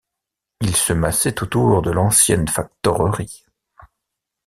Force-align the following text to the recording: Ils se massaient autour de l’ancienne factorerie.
Ils 0.61 0.75
se 0.75 0.93
massaient 0.93 1.43
autour 1.43 1.83
de 1.83 1.91
l’ancienne 1.91 2.47
factorerie. 2.47 3.45